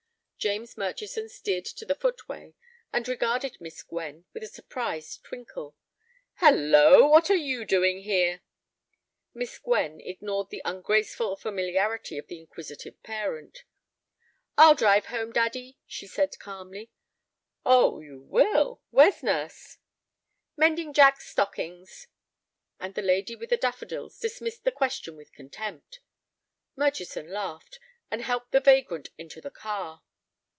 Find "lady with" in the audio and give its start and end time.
23.03-23.51